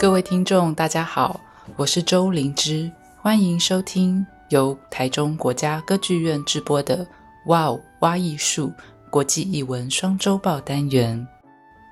[0.00, 1.38] 各位听众，大家好，
[1.76, 7.04] 我是周灵芝，欢迎收听由台中国家歌剧院制播的
[7.48, 8.68] 《哇哦哇艺术》
[9.10, 11.28] 国际艺文双周报单元。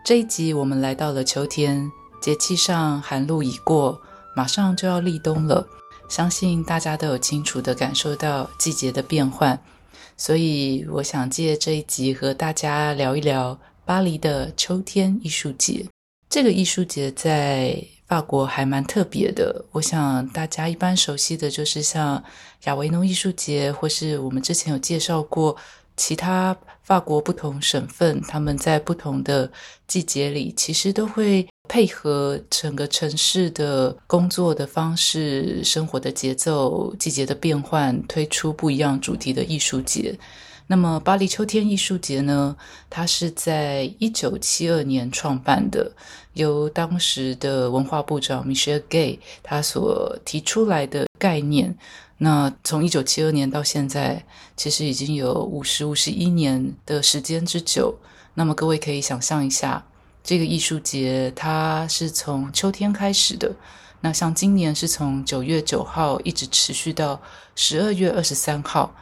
[0.07, 1.86] 这一集我们来到了秋天，
[2.18, 4.00] 节气上寒露已过，
[4.34, 5.68] 马上就要立冬了，
[6.09, 9.61] 相信大家都有清楚地感受到季节的变换。
[10.16, 15.84] 所以，我想借这一集和大家聊一聊巴黎的秋天艺术节。
[16.30, 19.64] 这个艺术节在法国还蛮特别的。
[19.71, 22.22] 我想大家一般熟悉的就是像
[22.64, 25.57] 亚维农艺术节，或是我们之前有介绍过
[25.96, 29.50] 其他法国不同省份，他们在不同的
[29.86, 31.46] 季节里，其实都会。
[31.71, 40.19] 配合整个城市的工作的方式、生活的节奏、季节的变换，推出不一样主题的艺术节。
[40.70, 42.55] 那么，巴黎秋天艺术节呢？
[42.91, 45.92] 它是在一九七二年创办的，
[46.34, 51.74] 由当时的文化部长 Michel Gay 他所提出来的概念。
[52.19, 54.27] 那从一九七二年到现在，
[54.58, 57.98] 其实已经有五十五十一年的时间之久。
[58.34, 59.86] 那么，各位可以想象一下。
[60.22, 63.50] 这个艺术节它是从秋天开始的，
[64.02, 67.19] 那像今年是从九月九号一直持续到
[67.56, 68.94] 十二月二十三号，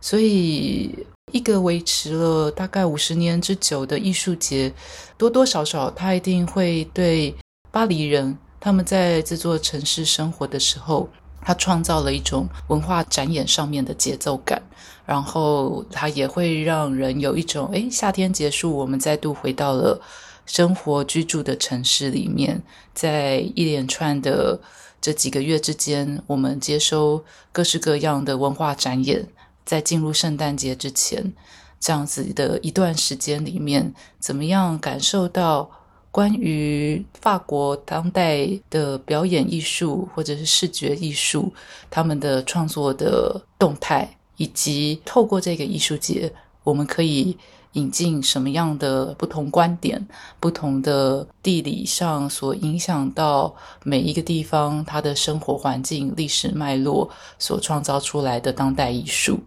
[0.00, 4.72] 所以一个维持了大概五十年之久的艺术节，
[5.16, 7.34] 多多少少它一定会对
[7.70, 11.08] 巴黎人他们在这座城市生活的时候，
[11.40, 14.60] 它创造了一种文化展演上面的节奏感，
[15.06, 20.00] 然后它也会让人有一种诶，夏天结束，我们再度回到了。
[20.44, 22.60] 生活居住的城市里面，
[22.92, 24.60] 在一连串的
[25.00, 29.28] 这几个月之间，我们接收各式各样的文化展演。
[29.64, 31.32] 在进入圣诞节之前，
[31.80, 35.70] 这样子的一段时间里面，怎么样感受到
[36.10, 41.52] 关于法国当代的表演艺术或者是视觉艺术
[41.90, 46.32] 他们的创作的动态，以及透过这个艺术节，
[46.64, 47.36] 我们可以。
[47.74, 50.06] 引进什么样的不同观点，
[50.38, 57.08] 不同的地理上所影响到每一个地方它的生活环境、历史脉络
[57.38, 59.40] 所创造出来的当代艺术。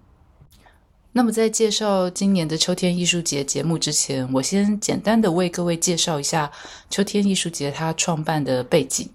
[1.18, 6.52] 那么，在介绍今年的秋天艺术节节目之前，我先简单的为各位介绍一下
[6.90, 9.10] 秋天艺术节它创办的背景。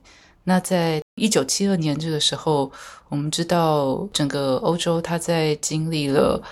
[0.44, 2.72] 那在一九七二年这个时候，
[3.10, 6.42] 我们知道整个欧洲它在经历了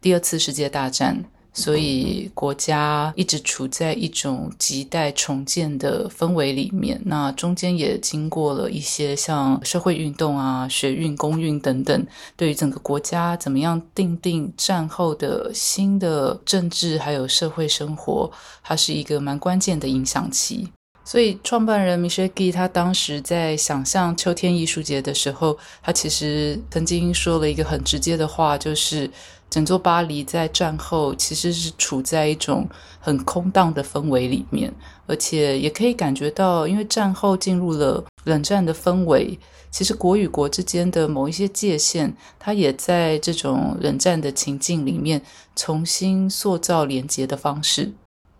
[0.00, 1.24] 第二次世界大战。
[1.52, 12.06] 所以国家一直处在一种亟待重建的氛围里面，那中间也经过了一些像社会运动啊、学运、工运等等，
[12.36, 18.30] 对于整个国家怎么样定定战后的新的政治还有社会生活，
[18.62, 20.68] 它是一个蛮关键的影响期。
[21.04, 29.10] 所以创办人 Michele 他当时在想象秋天艺术节的时候，他其实曾经说了一个很直接的话，就是。
[29.50, 32.68] 整座巴黎在战后其实是处在一种
[33.00, 34.72] 很空荡的氛围里面，
[35.08, 39.36] 而且也可以感觉到，因为战后进入了冷战的氛围，
[39.70, 45.20] 其实国与国之间的某一些界限，它也在这种冷战的情境里面
[45.56, 47.92] 重新塑造连接的方式。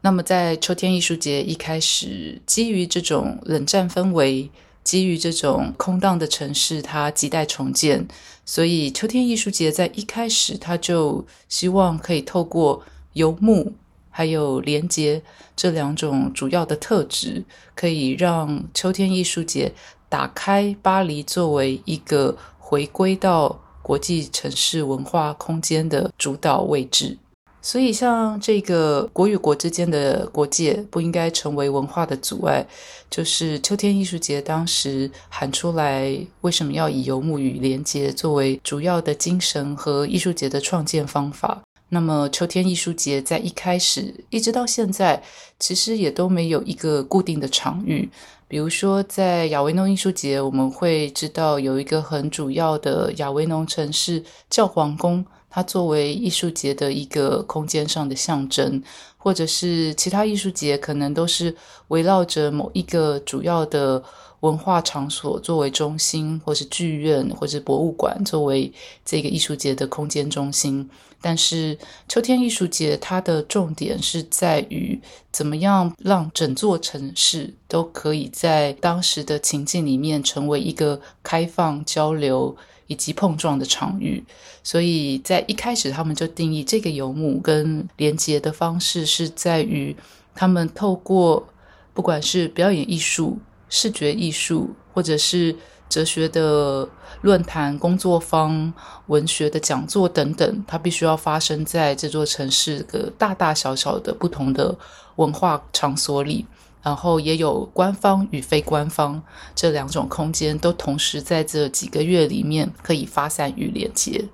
[0.02, 4.48] 那么，在秋天艺术节一开始，基于这种冷战氛围。
[4.82, 8.08] 基于这种空荡的城市，它亟待重建，
[8.44, 12.82] 所以秋天艺术节在一开始，它就希望可以透过
[13.12, 13.72] 游牧
[14.08, 15.22] 还有连接
[15.54, 19.72] 这两种主要的特质，可以让秋天艺术节
[20.08, 27.18] 打开巴黎作为一个回归到国际城市文化空间的主导位置。
[27.62, 32.66] 所以，像这个国与国之间的国界不应该成为文化的阻碍，
[33.10, 41.60] 就是秋天艺术节当时喊出来，为什么要以游牧与连接作为主要的精神和艺术节的创建方法？
[41.90, 45.22] 那么，秋天艺术节在一开始一直到现在，
[45.58, 48.08] 其实也都没有一个固定的场域。
[48.48, 55.24] 比如说，在亚维农艺术节，我们会知道有一个很主要的亚维农城市教皇宫。
[55.50, 58.80] 它作为艺术节的一个空间上的象征，
[59.18, 61.54] 或者是其他艺术节，可能都是
[61.88, 64.02] 围绕着某一个主要的
[64.40, 68.72] 文化场所作为中心，或是剧院，或是博物馆作为
[69.04, 70.88] 这个艺术节的空间中心。
[71.22, 71.76] 但是
[72.08, 74.98] 秋天艺术节，它的重点是在于
[75.30, 82.56] 怎么样让整座城市都可以在当时的情境里面成为一个开放交流。
[82.90, 84.20] 以及碰撞的场域，
[84.64, 89.94] 所以在一开始，他们就定义这个游牧跟连接的方式是在于
[90.34, 91.46] 他们透过
[91.94, 93.38] 不管是表演艺术，
[93.68, 95.54] 视觉艺术，或者是
[95.88, 96.88] 哲学的
[97.20, 98.74] 论坛、工作坊、
[99.06, 104.76] 文学的讲座等等，它必须要发生在这座城市的大大小小的不同的
[105.14, 106.44] 文化场所里。
[106.82, 109.22] 然后也有官方与非官方
[109.54, 114.24] 这两种空间，都同时在这几个月里面可以发散与连接。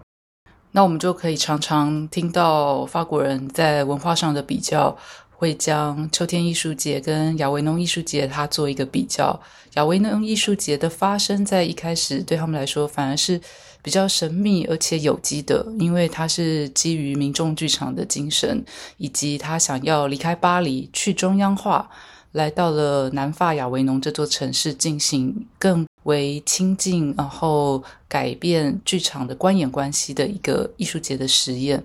[0.72, 4.96] 那我们就可以常常听到法国人在文化上的比较，
[5.30, 9.40] 会将秋天艺术节跟亚维农艺术节它做一个比较。
[9.74, 13.40] 亚维农艺术节的发生在一开始对他们来说反而是
[13.82, 18.64] 比较神秘而且有机的，因为它是基于民众剧场的精神，
[18.98, 21.90] 以及他想要离开巴黎去中央化。
[22.36, 31.82] 来到了南法亚维农这座城市，进行更为亲近，然后改变剧场的观演关系的一个艺术节的实验。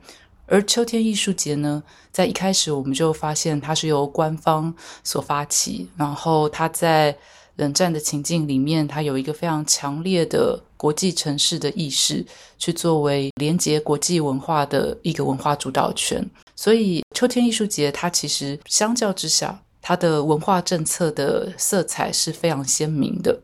[0.47, 1.81] 而秋天艺术节呢，
[2.11, 4.73] 在一开始我们就发现它是由官方
[5.05, 7.17] 所发起，然后它在
[7.55, 12.25] 冷战的情境里面，它有一个非常强烈的国际城市的意识，
[12.57, 16.29] 去作为连接国际文化的一个文化主导权。
[16.57, 23.41] 所以秋天艺术节它其实相较之下，它的文化政策的色彩是非常鲜明的，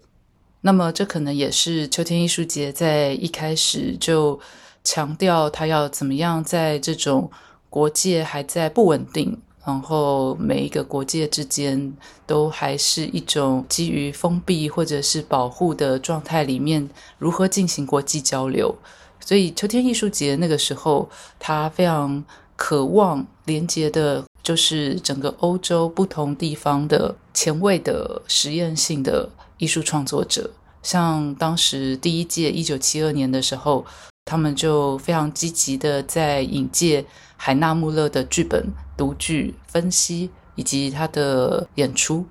[0.62, 4.40] 那么这可能也是秋天艺术节在一开始就
[4.84, 7.32] 强调它要怎么样在这种
[7.72, 9.36] 国界还在不稳定，
[9.66, 11.92] 然后每一个国界之间
[12.28, 16.88] 都还是一种基于封闭或者是保护的状态里面，
[17.18, 18.76] 如何进行国际交流。
[19.20, 22.24] 所以秋天艺术节那个时候，它非常
[22.56, 24.24] 渴望连接的。
[24.48, 30.50] 就是整个欧洲不同地方的前卫的实验性的艺术创作者，
[30.82, 33.86] 像当时第一届一九七二年的时候，
[34.24, 37.04] 他们就非常积极的在引介
[37.36, 42.26] 海纳穆勒的剧本读剧分析以及他的演出，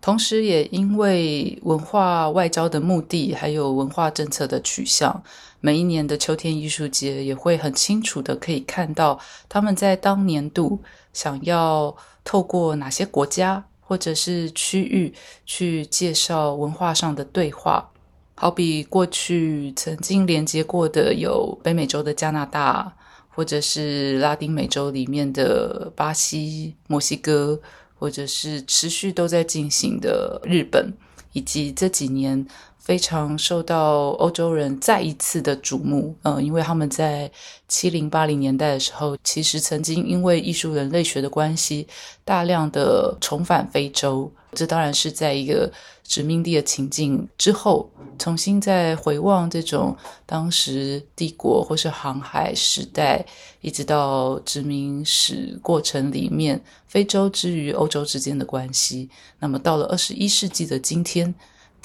[0.00, 5.20] 同时也因为文化外交的目的，还有文化政策的取向，
[5.60, 9.18] 每一年的秋天艺术节也会很清楚的可以看到
[9.48, 10.80] 他们在当年度。
[11.16, 15.14] 想要透过哪些国家或者是区域
[15.46, 17.90] 去介绍文化上的对话，
[18.34, 22.94] 好比过去曾经连接过的有北美洲的加拿大，
[23.30, 27.58] 或者是拉丁美洲里面的巴西、墨西哥，
[27.98, 30.92] 或者是持续都在进行的日本，
[31.32, 32.46] 以及这几年。
[32.86, 37.28] 非常受到欧洲人再一次的瞩目，嗯，因为他们在
[37.66, 41.88] 七零八零年代的时候，其实曾经因为艺术人类学的关系，
[42.24, 44.30] 大量的重返非洲。
[44.52, 45.68] 这当然是在一个
[46.04, 47.90] 殖民地的情境之后，
[48.20, 53.26] 重新再回望这种当时帝国或是航海时代，
[53.62, 59.10] 一直到殖民史过程里面，非洲之于欧洲之间的关系。
[59.40, 61.34] 那么到了二十一世纪的今天。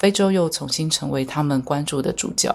[0.02, 2.52] 非洲又重新成为他们关注的主角，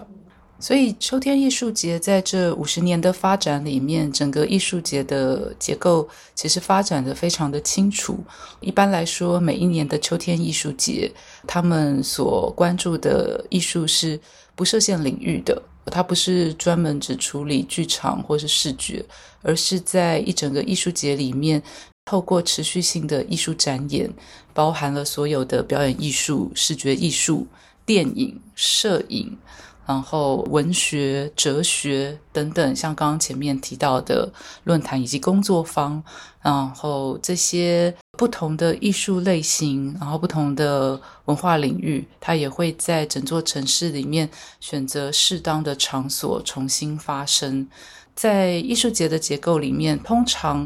[0.59, 8.19] 所以秋天艺术节在这五十年的发展里面，整个艺术节的结构其实发展得非常的清楚。
[8.59, 11.09] 一般来说，每一年的秋天艺术节，
[11.47, 14.19] 他们所关注的艺术是
[14.53, 19.05] 不设限领域的，它不是专门只处理剧场或是视觉，
[19.41, 21.63] 而是在一整个艺术节里面。
[22.07, 24.09] 透过持续性的艺术展演，
[24.53, 27.45] 包含了所有的表演艺术、视觉艺术、
[27.85, 29.37] 电影、摄影，
[29.85, 34.31] 然后文学、哲学等等，像刚刚前面提到的
[34.63, 36.01] 论坛以及工作坊，
[36.41, 44.29] 然后这些不同的艺术类型，然后不同的文化领域，它也会在整座城市里面
[44.61, 47.67] 选择适当的场所重新发生。
[48.15, 50.65] 在艺术节的结构里面，通常。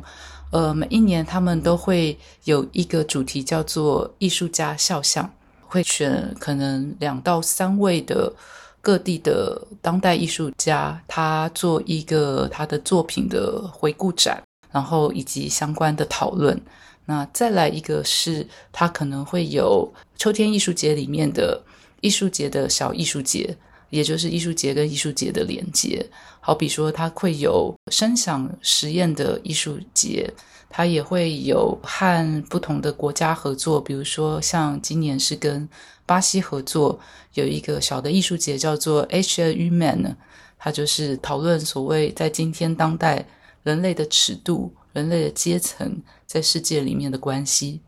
[0.51, 8.33] 呃，每一年他们都会有一个主题叫做艺术家肖像，会选可能两到三位的
[8.81, 16.61] 各地的当代艺术家，他做一个他的作品的回顾展，然后以及相关的讨论。
[17.05, 21.63] 那再来一个是，他可能会有秋天艺术节里面的
[22.01, 23.57] 艺术节的小艺术节。
[23.91, 26.03] 也就是艺术节跟艺术节的连接，
[26.39, 30.33] 好比说，它会有声响实验的艺术节，
[30.69, 35.67] 它也会有和不同的国家合作，比如说像今年是跟
[36.05, 36.97] 巴西合作，
[37.33, 40.17] 有一个小的艺术节叫做 H A U Man，
[40.57, 43.27] 它就是讨论所谓在今天当代
[43.63, 47.81] 人类的尺度、人类的阶层在世界里面的关系。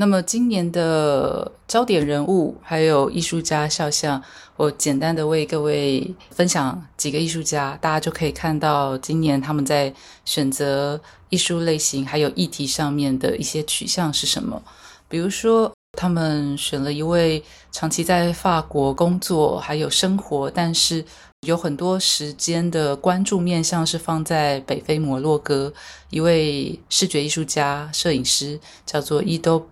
[0.00, 4.22] 那么今年的焦点人物还有艺术家肖像，
[4.56, 9.92] 我简单的为各位分享几个艺术家，大家就可以看到今年他们在
[10.24, 14.62] 选择艺术类型还有议题上面的一些取向是什么。
[15.06, 21.04] 比如说他们选了一位长期在法国工作还有生活，但是
[21.46, 25.70] 有很多时间的关注面向是放在北非摩洛哥
[26.08, 29.66] 一位视觉艺术家、摄影师，叫做伊多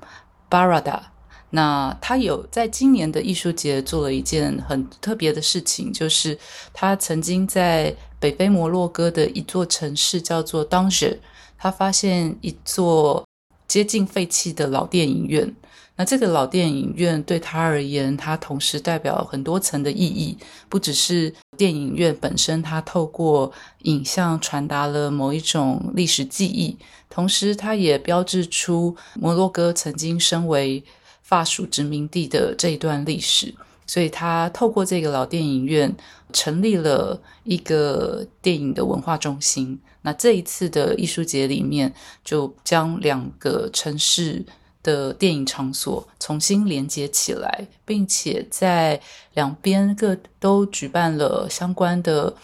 [0.49, 1.13] 巴拉达。
[1.51, 6.39] 那他有在今年的艺术节做了一件很特别的事情，就是
[6.75, 11.19] 他曾经在北非摩洛哥的一座城市叫做当时，
[11.57, 13.25] 他发现一座
[13.69, 15.55] 接近废弃的老电影院。
[15.95, 26.79] 那这个老电影院对他而言，它同时代表很多层的意义，不只是电影院本身，它透过影像传达了某一种历史记忆，
[27.11, 30.83] 同时它也标志出摩洛哥曾经身为
[31.23, 33.53] 法属殖民地的这一段历史，
[33.85, 35.93] 所以他透过这个老电影院
[36.33, 39.81] 成立了一个电影的文化中心。
[40.09, 41.93] 那这一次的艺术节里面，
[42.25, 44.43] 就将两个城市
[44.83, 48.99] 的电影场所重新连接起来，并且在
[49.35, 52.35] 两边各都举办了相关的。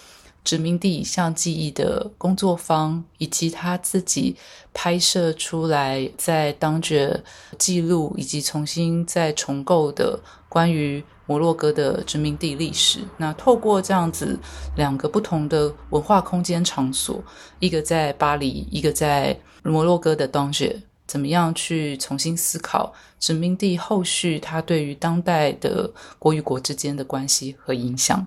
[0.44, 4.37] 殖民地影像记忆的工作坊，以及他自己
[4.75, 7.25] 拍摄出来在当着
[7.56, 13.00] 记录以及重新再重构的关于摩洛哥的殖民地历史。
[13.16, 14.38] 那透过这样子
[14.76, 17.23] 两个不同的文化空间场所，
[17.59, 28.26] 一个在巴黎，一个在摩洛哥的当地，怎么样去重新思考殖民地后续它对于当代的国与国之间的关系和影响？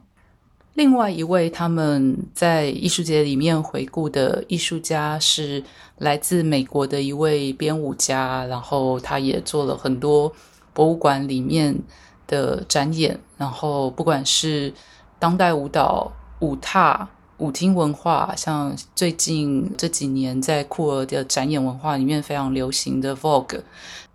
[0.74, 5.64] 另外一位他们在艺术节里面回顾的艺术家是
[5.98, 10.32] 来自美国的一位编舞家，然后他也做了很多
[10.74, 11.76] 博物馆里面
[12.28, 14.74] 的展演，然后不管是
[15.18, 17.08] 当代舞蹈、舞踏、
[17.38, 23.62] 舞厅文化，像最近这几年在酷儿的展演文化里面非常流行的 Vogue，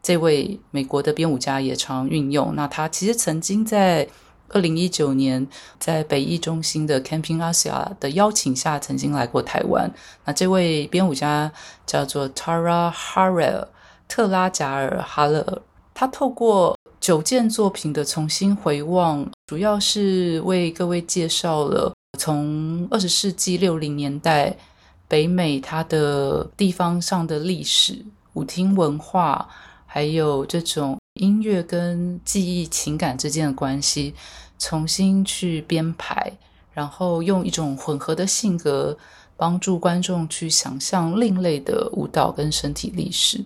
[0.02, 2.54] 这位美国的编舞家也常运用。
[2.54, 4.08] 那他其实曾经在
[4.48, 5.46] 二零一九年，
[5.78, 9.90] 在北艺中心的 Camping Asia 的邀请下，曾经来过台湾。
[10.26, 11.50] 那这位编舞家
[11.86, 13.68] 叫做 Tara Harrell
[14.06, 15.62] 特拉贾尔哈勒。
[15.94, 24.56] 他透过九件作品的重新回望，主要是为各位介绍了从二十世纪六零年代
[25.08, 29.48] 北美它的地方上的历史、舞厅文化，
[29.84, 34.14] 还有这种音乐跟记忆、情感之间的关系。
[34.60, 36.32] 重新去编排，
[36.72, 38.96] 然后用一种混合的性格
[39.36, 43.44] 帮助观众去想象另类的舞蹈跟身体历史。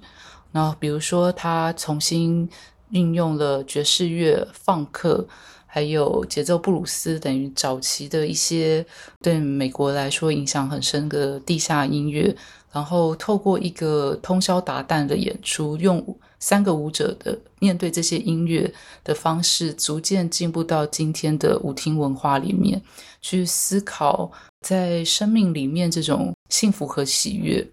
[0.52, 2.46] 那比如说，他重新
[2.90, 5.26] 运用了爵士乐、放克，
[5.66, 8.84] 还有节奏布鲁斯，等于早期的一些
[9.20, 12.36] 对美国来说影响很深的地下音乐。
[12.72, 16.04] 然后透过一个通宵达旦的演出，用
[16.38, 18.70] 三个舞者的面对这些音乐
[19.02, 22.82] 的方式，逐渐进步到今天的舞厅文化里面，
[23.22, 27.66] 去思考在生命里面这种幸福和喜悦，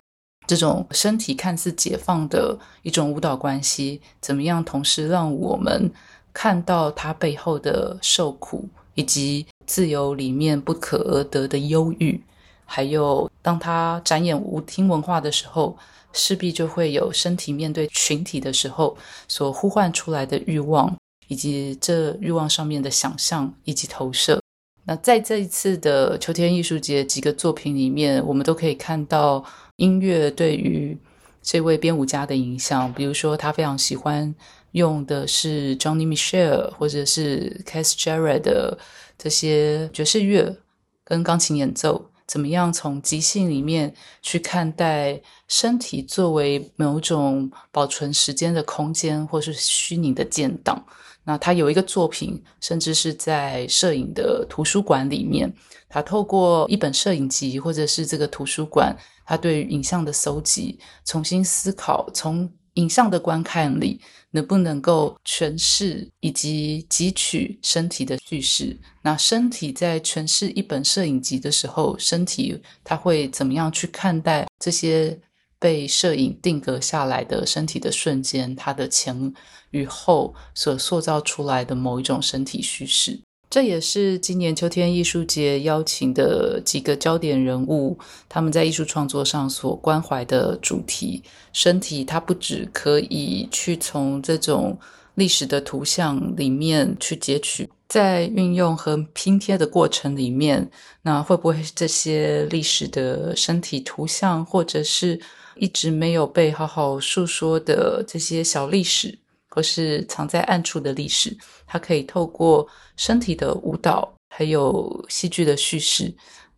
[0.46, 5.92] 这种身体看似解放的一种舞蹈关系，怎么样同时让我们
[6.34, 12.22] 看到它背后的受苦，以及自由里面不可而得的忧郁。
[12.66, 15.78] 还有，当他展演舞厅文化的时候，
[16.12, 18.98] 势必就会有身体面对群体的时候
[19.28, 20.96] 所呼唤出来的欲望，
[21.28, 24.42] 以及这欲望上面的想象以及投射。
[24.86, 29.44] 那在这一次的秋天艺术节几个作品里面，我们都可以看到
[29.78, 30.98] 音乐对于
[31.42, 32.94] 这位编舞家的影响。
[32.94, 34.34] 比如说，他非常喜欢
[34.72, 38.78] 用的是 Johnny Mitchell 或者是 Keith Jarrett 的
[39.18, 40.58] 这些爵士乐
[41.04, 42.10] 跟钢琴演奏。
[42.26, 50.84] 怎么样从即兴里面去看待身体作为某种保存时间的空间，或是虚拟的建档？
[51.24, 55.54] 那他有一个作品，甚至是在摄影的图书馆里面，
[55.88, 62.52] 他透过一本摄影集，或者是这个图书馆，他对于影像的搜集，重新思考从。
[62.78, 64.02] 影像的观看里，
[64.32, 68.76] 能不能够诠释以及汲取身体的叙事？
[69.04, 75.16] 那身体在诠释一本摄影集的时候，身体它会怎么样去看待这些
[75.64, 78.54] 被摄影定格下来的身体的瞬间？
[78.54, 79.34] 它的前
[79.72, 83.18] 与后所塑造出来的某一种身体叙事。
[83.50, 91.24] 这也是今年秋天艺术节邀请的几个焦点人物，他们在艺术创作上所关怀的主题。
[91.54, 94.78] 身体，它不只可以去从这种
[95.16, 100.70] 历史的图像里面去截取，在运用和拼贴的过程里面，
[101.04, 105.22] 那会不会这些历史的身体图像，或者是
[105.56, 109.20] 一直没有被好好述说的这些小历史？
[109.50, 112.68] 或是藏在暗处的历史，它可以透过
[112.98, 116.12] 身体的舞蹈，还有戏剧的叙事，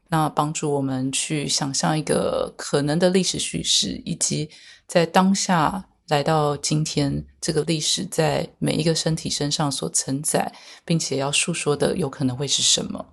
[0.08, 4.50] 那帮助我们去想象一个可能的历史叙事，以及
[4.88, 10.54] 在当下来到今天，这个历史在每一个身体身上所承载，
[10.86, 13.06] 并且要诉说的有可能会是什么。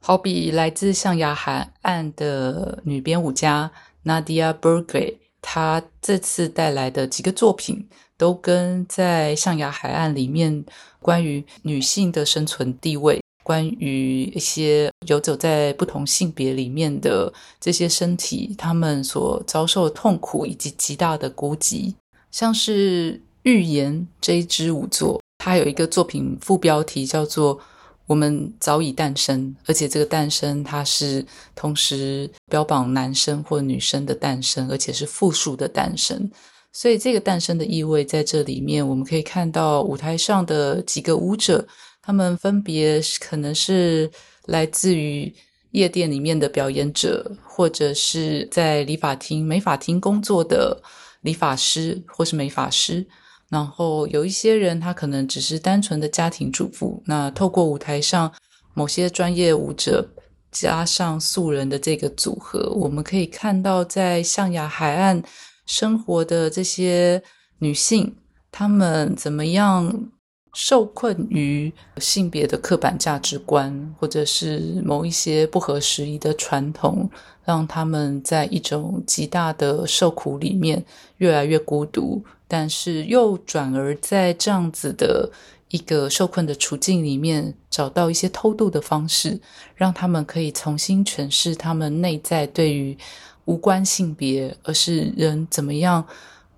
[0.00, 3.72] 好比来自象牙海岸的女编舞家
[4.08, 7.86] Nadia Bourget，她这次带来的几个作品，
[8.16, 10.64] 都跟在象牙海岸里面
[11.00, 21.94] 关于女性的生存地位，关于一些游走在不同性别里面的这些身体，他们所遭受的痛苦以及极大的孤寂，
[22.30, 23.12] 像是
[23.42, 27.60] 《预言》这一支舞作，它有一个作品副标题叫做
[28.08, 31.24] “我们早已诞生”，而且这个诞生它是
[31.54, 36.28] 同时标榜男生或女生的诞生，而且是复数的诞生。
[36.72, 41.66] 所以，这个诞生的意味在这里面，我们可以看到舞台上的几个舞者，
[42.02, 44.10] 他们分别可能是
[44.46, 45.34] 来自于
[45.72, 50.80] 夜店里面的表演者，或者是在理发厅、美发厅工作的
[51.22, 53.06] 理发师或是美发师。
[53.50, 57.02] 然后有一些人，他可能只是单纯的家庭主妇。
[57.06, 58.32] 那透过舞台上
[58.74, 60.08] 某些专业舞者
[60.50, 65.22] 加上素人的这个组合，我们可以看到在象牙海岸。
[65.70, 67.22] 生活的这些
[67.58, 68.16] 女性，
[68.50, 70.10] 她们怎么样
[70.54, 77.10] 受困于性别的刻板价值观，或者是某一些不合时宜的传统，
[77.44, 80.82] 让她们在一种极大的受苦里面
[81.18, 85.30] 越来越孤独，但是又转而在这样子的
[85.68, 89.38] 一个受困的处境里面找到一些偷渡的方式，
[89.76, 92.98] 让他们可以重新诠释他们内在对于。
[93.44, 96.06] 无关性别，而是人怎么样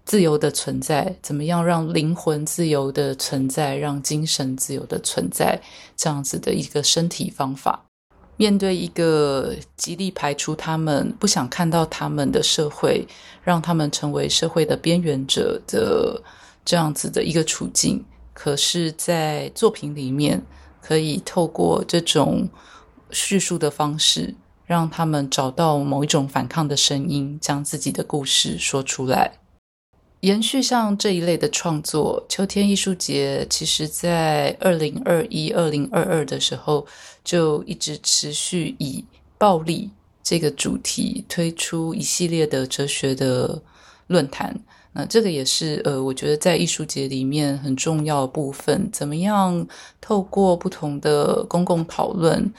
[0.05, 5.63] 自由的存在，怎么样让灵魂自由的存在，让精神自由的存在，
[5.97, 7.90] 这样子的一个身体方法。
[8.41, 13.07] 面对一个极力排除他们、不想看到他们的社会，
[13.45, 16.23] 让他们成为社会的边缘者的
[16.65, 20.43] 这样子的一个处境，可是，在作品里面，
[20.81, 22.49] 可以透过这种
[23.11, 24.35] 叙述的方式。
[24.65, 29.40] 让他们找到某一种反抗的声音，将自己的故事说出来。
[30.21, 36.87] 延续像这一类的创作，秋天艺术节其实在二零二一、二零二二的时候，
[37.25, 39.03] 就一直持续以
[39.39, 39.89] 暴力
[40.23, 43.63] 这个主题推出一系列的哲学的
[44.09, 44.55] 论坛。
[44.93, 49.67] 那这个也是呃，我觉得在艺术节里面很重要的部分，怎么样
[50.01, 52.53] 透过不同的公共讨论。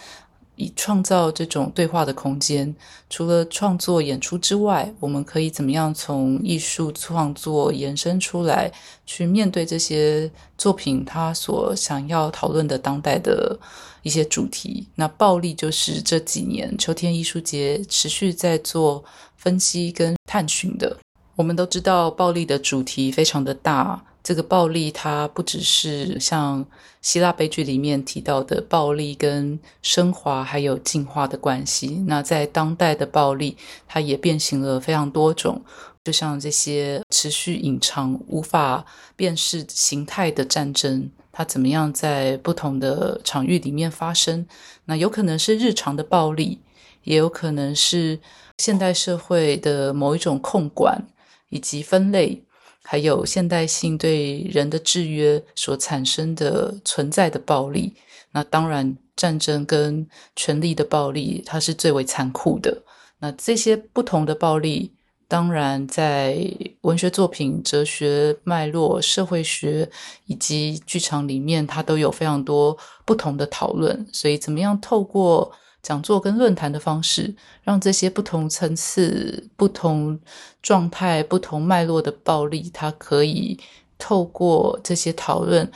[0.55, 2.75] 以创造这种对话的空间，
[3.09, 8.71] 除了创作演出之外，我们可以怎么样从艺术创作延伸出来，
[9.05, 13.57] 去面对这些作品，他所想要讨论的当代的
[14.03, 14.87] 一些主题。
[14.95, 19.03] 那暴力就是这几年秋天艺术节持续在做
[19.37, 20.97] 分析跟探寻的。
[21.35, 24.03] 我们都知道，暴力的主题非常的大。
[24.23, 26.65] 这个暴力，它不只是像
[27.01, 32.03] 希腊悲剧里面提到的暴力跟升华还有进化的关系。
[32.07, 33.57] 那在当代的暴力，
[33.88, 35.63] 它也变形了非常多种，
[36.03, 44.45] 就像这些持续隐藏、无法辨识形态的战争，它怎么样在不同的场域里面发生？
[44.86, 46.62] 那有可能是日常的暴力，
[47.03, 48.19] 也有可能是
[48.60, 51.07] 现代社会的某一种控管
[51.49, 52.43] 以及分类。
[52.84, 57.94] 还有现代性对人的制约所产生的存在的暴力，
[58.32, 62.82] 那当然战争跟权力的暴力，它是最为残酷的。
[63.20, 64.91] 那这些不同的暴力，
[65.28, 66.44] 当然在
[66.82, 69.89] 文学作品、哲学脉络、社会学
[70.26, 74.08] 以及剧场里面，它都有非常多不同的讨论。
[74.12, 80.20] 所以，怎么样透过讲座跟论坛的方式，让这些不同层次、不同
[80.62, 83.60] 状态、不同脉络的暴力，它可以
[83.98, 85.72] 透过这些讨论，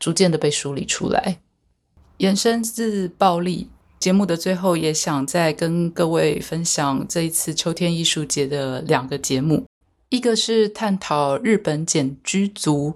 [0.00, 1.38] 逐渐的被梳理出来。
[2.16, 3.70] 延伸自暴力
[4.00, 9.64] 节目的最后，也想再跟各位分享这一次秋天艺术节的两个节目，
[10.08, 12.94] 一个是探讨日本茧居族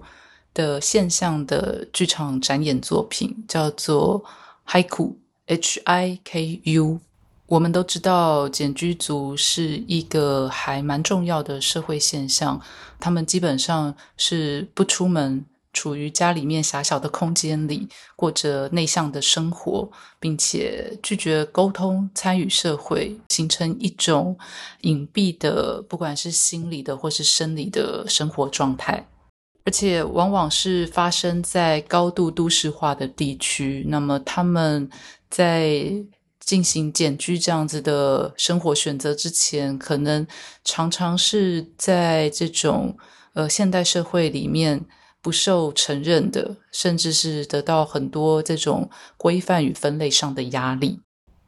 [0.53, 4.25] 的现象的剧场展演作品，叫做
[4.67, 5.13] Hiku。
[5.47, 7.01] H I K U，
[7.47, 12.61] 我们都知道茧居族是一个还蛮重要的社会现象。
[12.97, 24.37] 他们基本上是不出门，处于家里面狭小的空间里，过着内向的生活，并且拒绝沟通、参与社会，形成一种
[24.81, 29.05] 隐蔽的，不管是心理的或是生理的生活状态。
[29.65, 33.85] 而且往往是发生在高度都市化的地区。
[33.87, 34.89] 那么他们
[35.33, 35.83] 在
[36.39, 40.27] 进行简居这样子的生活选择之前，可能
[40.63, 42.95] 常常是在这种
[43.33, 44.85] 呃现代社会里面
[45.23, 50.99] 不受承认的，甚至是得到很多这种规范与分类上的压力。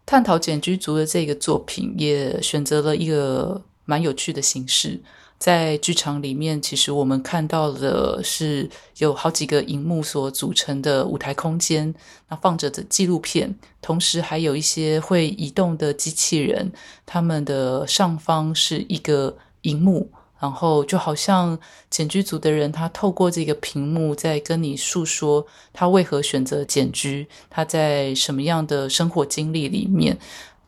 [0.04, 5.00] 探讨简居族的这个作品，也选择了一个蛮有趣的形式。
[5.38, 11.94] 在剧场里面，其实我们看到的是有好几个荧幕所组成的舞台空间，
[12.30, 16.72] 那放着的纪录片，同时还有一些会移动的机器人，
[17.06, 30.18] 他们的上方是一个荧幕，然后就好像剪居组的人，他透过这个屏幕在跟你诉说他为何选择简居，他在什么样的生活经历里面，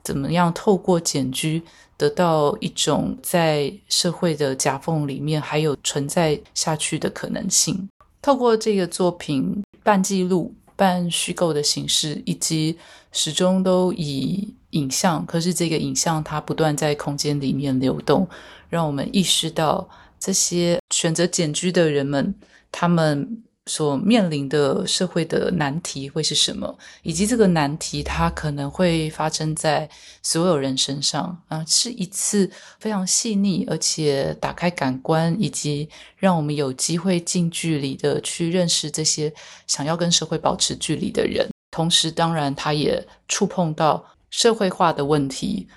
[0.03, 1.63] 怎么样透过简居。
[1.97, 7.89] 得到一种在社会的夹缝里面还有存在下去的可能性。
[8.21, 12.77] 透过这个作品，半记录、半虚构的形式，以及
[13.11, 18.27] 始终都以影像，可是这个影像它不断在空间里面流动，
[18.69, 22.35] 让我们意识到这些选择简居的人们，
[22.71, 23.43] 他们。
[23.67, 26.75] 所面临的社会的难题会是什么？
[27.03, 29.87] 以及这个难题它可能会发生在
[30.23, 32.49] 所有人身上啊，是一次
[32.79, 39.31] 非常细腻而且打开感官，以及让我们有机会近距离的去认识这些
[39.67, 41.47] 想要跟社会保持距离的人。
[41.69, 45.67] 同时，当然，它也触碰到社会化的问题。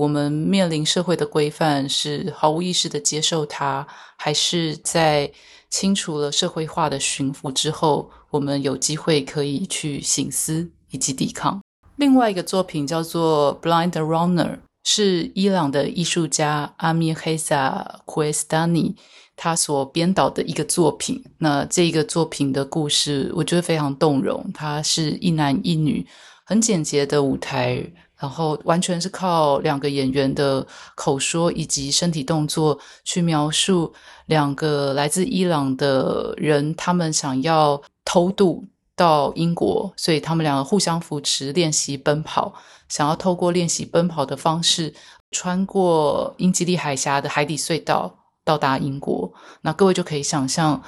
[0.00, 3.86] 我们面临社会的规范，是毫无意识的接受它，
[4.16, 5.30] 还是在
[5.68, 11.60] 清除了社会化的驯服之后，我们有机会可以去省思以及抵抗。
[11.96, 18.96] 另外一个作品叫做《Blind Runner》，是伊朗的艺术家阿米黑萨库埃斯丹尼
[19.36, 21.22] 他所编导的一个作品。
[21.36, 24.50] 那这个作品的故事，我觉得非常动容。
[24.54, 26.06] 它是一男一女，
[26.46, 27.84] 很简洁的舞台。
[28.20, 33.92] 然后完全是靠两个演员的口说以及身体动作去描述
[34.26, 38.62] 两个来自伊朗的人，他们想要偷渡
[38.94, 42.52] 到英国，所以他们两个互相扶持练习奔跑，
[42.90, 44.92] 想要透过练习奔跑的方式
[45.30, 49.32] 穿过英吉利海峡的海底隧道到达英国。
[49.62, 50.82] 那各位就可以想象，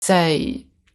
[0.00, 0.40] 在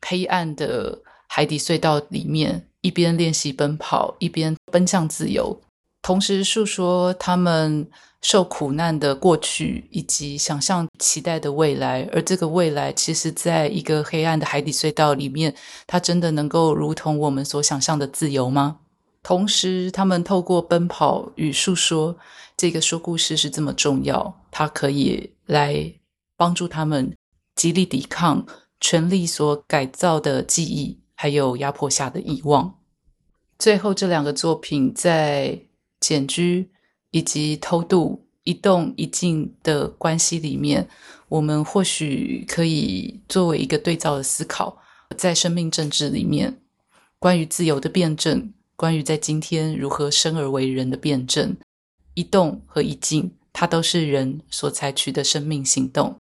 [0.02, 5.62] 黑暗的海底隧道里面，一边练习奔跑，一边奔向自由。
[6.04, 7.90] 同时诉说他们
[8.22, 12.08] 受苦难的过去，以及想象期待的未来。
[12.12, 15.56] 而这个未来，其实在一个黑暗的海底隧道里面，
[15.88, 18.80] 它真的能够如同我们所想象的自由吗？
[19.24, 22.18] 同时，他们透过奔跑与诉说，
[22.58, 25.94] 这个说故事是这么重要，它可以来
[26.36, 27.16] 帮助他们
[27.56, 28.46] 极力抵抗
[28.82, 32.76] 权力所改造的记忆，还有压迫下的遗忘。
[33.58, 35.58] 最后，这两个作品在
[36.04, 36.70] 简居
[37.12, 40.90] 以及偷渡一动一静的关系里面，
[41.30, 44.78] 我们或许可以作为一个对照的思考，
[45.16, 46.60] 在生命政治里面，
[47.20, 51.56] 关于自由的辩证，关于在今天如何生而为人的辩证，
[52.16, 56.18] 一动和一静，它都是人所采取的生命行动。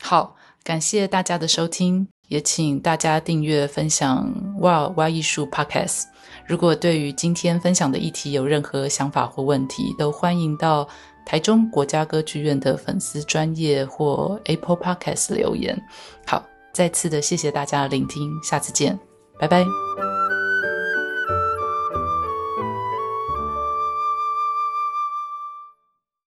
[0.00, 2.06] 好，感谢大家的收听。
[2.28, 4.26] 也请大家订阅、分享
[4.60, 6.04] 《哇哇艺术》Podcast。
[6.46, 10.86] 如果对于今天分享的议题有任何想法或问题，都欢迎到
[11.24, 15.80] 台中国家歌剧院的粉丝专业或 Apple Podcast 留言。
[16.26, 18.98] 好，再次的谢谢大家的聆听，下次见，
[19.38, 19.64] 拜拜。